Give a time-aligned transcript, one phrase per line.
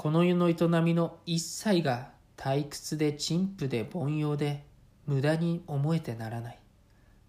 [0.00, 2.08] この世の営みの一切が
[2.38, 4.64] 退屈で陳腐で凡庸で
[5.04, 6.58] 無駄に思えてならない。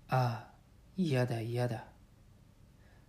[0.08, 0.52] ああ、
[0.96, 1.84] 嫌だ嫌だ。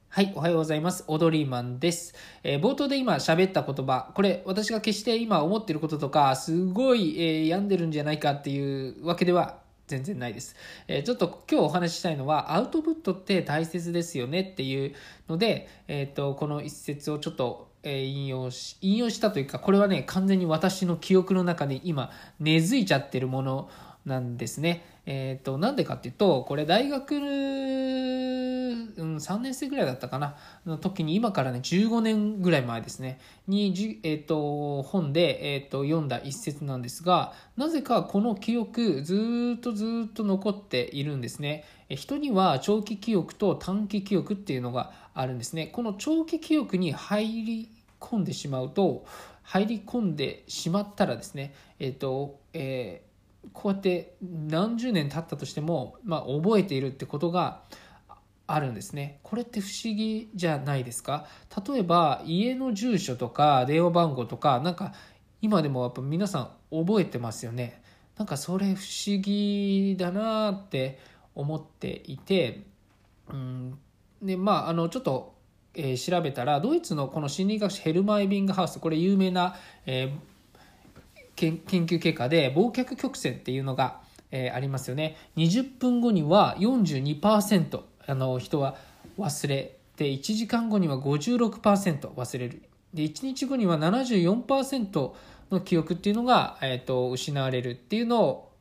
[0.09, 1.04] はい、おはようございます。
[1.06, 2.12] オドリーマンです。
[2.43, 10.57] えー、冒頭で今喋った言葉、これ私が決して今思ってることとか、すごい、えー、病んでるんじゃないかっていうわけでは全然ないです。
[10.89, 14.93] えー、ちょっと今日お話ししたいのは、アウトプットって大切ですよねっていう
[15.29, 23.69] ので、えっ、と、この一節をちょっとえ引用し、引用したというか、これはね、完全に私の記憶の中で今、根付いちゃってるもの
[24.05, 24.84] なんですね。
[25.05, 41.64] えっ、ー、と、なんでかっていうと、これ大学、うん、3年生ぐらいだったかな、の時に、今からね、15年ぐらい前ですね、に、えっ、ー、と、本で、えっ、ー、と、読んだ一節なんですが、なぜかこの記憶、ずっとずっと残っているんですね。
[41.89, 45.67] 人には長期記憶と短期記憶っていうのがあるんですね。
[45.67, 47.69] この長期記憶に入り
[48.02, 49.06] 込んでしまうと、
[49.42, 53.12] 入り込んでしまったらですね、えっ、と、えー
[53.53, 57.64] こうやって何十年経ったとしても、まあ、覚えているってことが
[58.47, 59.19] あるんですね。
[59.25, 61.27] これって不思議じゃないですか？
[61.67, 64.95] 例えば家の住所とか電話番号とかなんか
[65.41, 67.83] 今でもやっぱ皆さん覚えてますよね。
[68.17, 71.00] なんかそれ不思議だなって
[71.34, 72.62] 思っていて、
[73.28, 73.77] うん、
[74.23, 75.34] でまああのちょっと、
[75.75, 79.56] えー、調べたらドイツのこの心理学者ヘルマイビングハウスこれ有名な、
[79.87, 80.33] えー
[81.34, 85.17] 研究結果で忘却曲線っていうのが、えー、ありますよね。
[85.37, 88.77] 20分後には42%あの人は
[89.19, 92.62] 忘れて1時間後には56%忘れる。
[92.95, 95.12] で1日後には74%
[95.51, 98.52] の記憶っていうのが、えーと、失われるっていうのを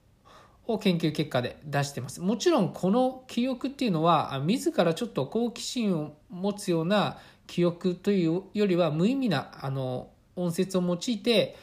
[0.73, 2.22] を研究結果で出してます。
[2.22, 11.58] もちろんこの記憶っていうのは自らちょっと好奇心を持つような記憶というよりは無意味なあの音節を用いて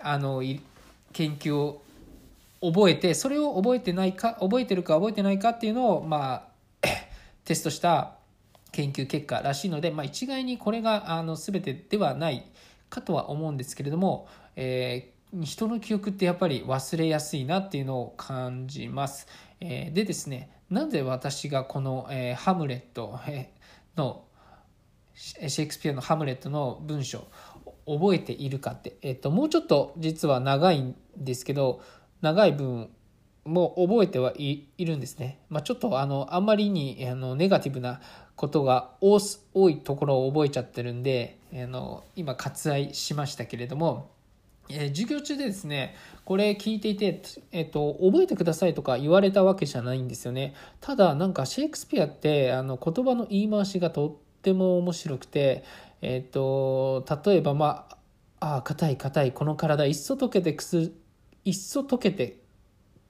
[0.00, 0.42] あの
[1.12, 1.82] 研究を
[2.60, 6.48] 覚えてそれを覚えてないか覚えてるか覚えてないかっていうのをま
[6.82, 6.88] あ
[7.44, 8.14] テストした
[8.72, 12.44] 研究結果らしいので、まあ、一概にこれがあの全てではない
[12.88, 19.26] かとは思うんですけれども、えー、人の記憶ってやっぱり忘れやすいなっていうのを感じます。
[19.60, 23.18] えー、でですねなぜ私がこの、えー、ハムレット
[23.96, 24.24] の
[25.14, 27.26] シェイクスピアの「ハムレット」の文章
[27.86, 31.80] 覚えているかって、えっと、もうちょっと実は長いんですけど
[32.20, 32.90] 長い分
[33.44, 35.40] も覚えてはいるんですね。
[35.48, 38.00] まあ、ちょっとあのあんまりにあのネガティブな
[38.36, 39.18] ことが多
[39.52, 44.11] 多いところを覚えちゃってるんであの今割愛しましたけれども、
[44.68, 50.54] えー、授業中でですねこれ聞いていて、えっと、覚えてくださいとか言われたわけじゃないんですよね。
[50.80, 55.64] ただなんかシェイクスピアってあの言葉の言い回しがとっても面白くて
[56.02, 57.86] えっ、と、例えば、ま
[58.40, 60.90] あ、ああ、硬い硬い、この体、いっそ溶けてくす、
[61.44, 62.41] いっそ溶けて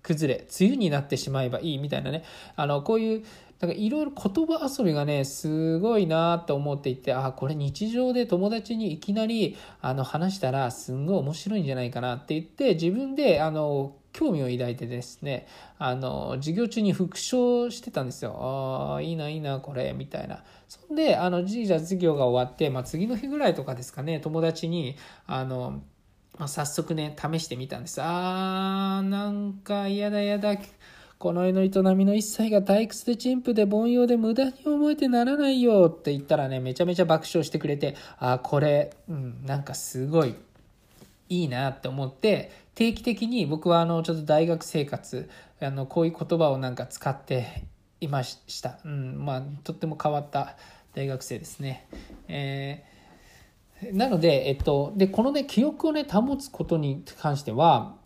[0.03, 2.25] 崩れ、梅雨になってしまえばいいみたいなね、
[2.57, 3.25] あの、こういう、
[3.61, 15.47] なんかいろいろ言葉遊びがね、すごいなと思っていて、あ、これ日常で友達にいきなりあの話したらすんごい面白いんじゃないかなって言って、自分であの興味を抱いてですね、
[15.79, 18.37] あの、授業中に復唱してたんですよ。
[18.39, 20.45] ああ、いいな、いいな、これ、みたいな。
[20.69, 24.97] そんで、あの、じゃ授業が終わって、まあ、次の日ぐらいとかですかね、友達に、
[25.27, 25.83] あの、
[26.39, 28.01] まあ、早速ね、試してみたんです。
[28.03, 30.57] あー、なんか嫌だ嫌だ。
[31.19, 40.35] この世の営みの一切が退屈で陳腐で凡庸で無駄に思えてならないよって言ったらね、めちゃめちゃ爆笑してくれて、あ、これ、うん、なんかすごい
[41.29, 47.65] いいなって思って定期的に僕はあのちょっと大学生活あのこういう言葉をなんか使って
[48.01, 50.57] いました、うんまあ、とっても変わった
[50.95, 51.87] 大学生ですね。
[52.29, 52.92] えー、
[53.93, 57.97] なので、えっと、でこのね記憶をね保つことに関しては、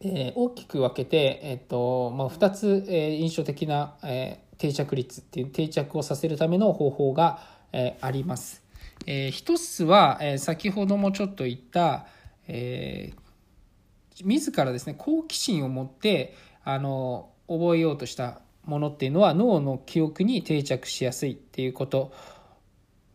[0.00, 8.64] えー、大きく分けて、えっとまあ、2つ、えー、印象的な、えー、定着率っていう定着をさせるための方法が、え、あります。
[9.06, 12.06] えー、一つは、え、先ほどもちょっと言った、
[12.48, 16.34] えー、自らですね好奇心を持って
[16.64, 22.12] あの覚えようとしたものっていうのは脳の記憶に定着しやすいっていうこと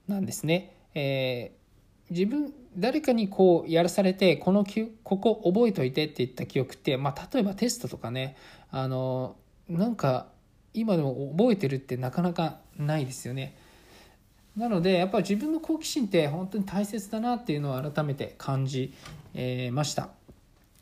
[0.07, 0.75] なんですね。
[0.93, 1.64] えー、
[2.09, 4.65] 自分誰かにこうやらされてこの
[5.03, 8.35] ここ覚えといてって言った記憶って、まあ、例えばテストとかね
[8.69, 9.35] あの
[9.69, 10.27] なんか
[10.73, 13.57] 今でも覚えてるってなかなかないですよね。
[14.57, 18.93] なのでやっぱり自分の好奇心って本当に大切だなっていうのを改めて感じ
[19.71, 20.09] ました。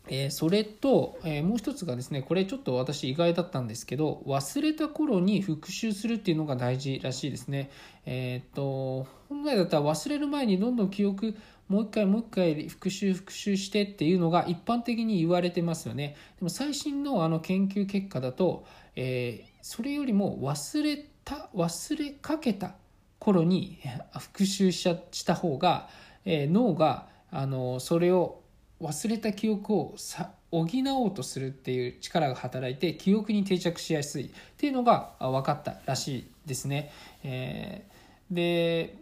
[0.09, 7.69] えーそれと、えーもう一つがですねこれちょっと私意外だったんですけど忘れた頃に復習するっていうのが大事らしいですね。
[8.05, 11.35] えっ、と本来だったら忘れる前にどんどん記憶
[11.69, 16.15] もう一回もう一回復習復習してっていうのが一般的に言われてますよね。
[16.37, 18.65] でも最新のあの研究結果だと、
[18.95, 22.75] えそれよりも忘れた忘れかけた
[23.17, 23.79] 頃に
[24.19, 25.89] 復習しちゃした方が、
[26.25, 28.42] え脳があのそれを
[28.83, 36.91] 忘れた記憶をさ補おうとするっていう力が働いて記憶に定着しやすいっていうのが分かったらしいですね。
[37.23, 37.93] えー
[38.31, 38.97] で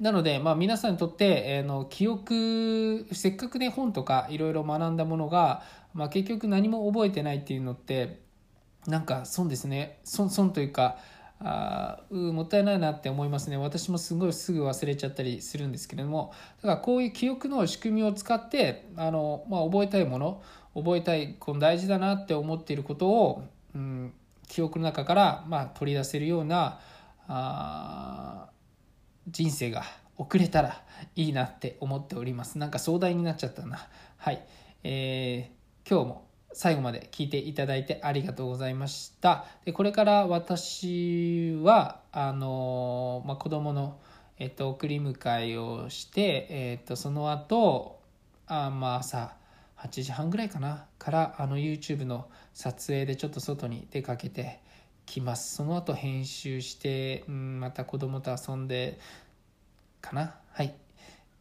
[0.00, 5.62] なので、まあ、皆さんにとって、えーの記憶せっかくね本とかいろいろ学んだものが、
[5.94, 8.20] まあ、結局何も覚えてないっていうのって
[8.86, 10.96] なんか損ですね損損というか
[11.42, 13.56] あうもったいないなって思いますね。
[13.56, 16.32] 私もすごいすぐ忘れちゃったりするんですけれども。
[16.58, 20.42] だからこういう記憶の仕組みを使ってあの、まあ、覚えたいもの
[20.74, 23.44] 覚えたいこの大事だなって思っていることを、
[23.74, 24.12] うん、
[24.48, 26.80] 記憶の中から、まあ、取り出せるような
[27.26, 28.50] あ
[29.28, 29.82] 人生が
[30.16, 30.82] 送れたら
[31.16, 32.58] いいなって思っております。
[32.58, 33.88] なんか壮大になっちゃったな。
[34.18, 34.44] はい、
[34.84, 35.60] えー
[35.90, 39.44] 今日も最後まで聞いていただいてありがとうございました。
[39.64, 43.98] でこれから私はあのまあ、子供の
[44.40, 48.00] えっと、送り迎えをして、えっと、その後
[48.46, 49.34] あまあ朝
[49.76, 54.60] 8時半ぐらいかなからあの YouTube の撮影でちょっと外に出かけて
[55.04, 55.56] きます。
[55.56, 58.98] その後編集して、うん、また子供と遊んで
[60.00, 60.36] かな。
[60.52, 60.74] はい。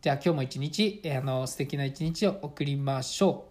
[0.01, 3.49] じゃあ今日も一日えーあの素敵な一日を送りましょう。